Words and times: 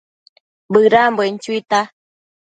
Bëdambuen 0.73 1.35
chuita 1.43 1.79